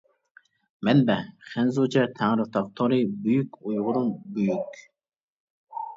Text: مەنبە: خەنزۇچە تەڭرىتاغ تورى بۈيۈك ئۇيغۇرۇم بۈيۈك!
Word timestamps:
مەنبە: 0.87 1.17
خەنزۇچە 1.49 2.05
تەڭرىتاغ 2.21 2.71
تورى 2.81 2.99
بۈيۈك 3.27 3.61
ئۇيغۇرۇم 3.67 4.11
بۈيۈك! 4.39 4.85